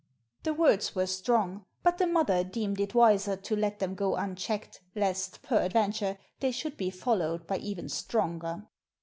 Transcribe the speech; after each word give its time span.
The 0.41 0.55
words 0.55 0.95
were 0.95 1.05
strong, 1.05 1.65
but 1.83 1.99
the 1.99 2.07
mother 2.07 2.43
deemed 2.43 2.79
it 2.79 2.95
wiser 2.95 3.35
to 3.35 3.55
let 3.55 3.77
them 3.77 3.93
go 3.93 4.15
unchecked, 4.15 4.81
lest, 4.95 5.43
peradventure, 5.43 6.17
they 6.39 6.49
should 6.49 6.75
be 6.75 6.89
followed 6.89 7.45
by 7.45 7.57
even 7.57 7.87
stronger. 7.87 8.63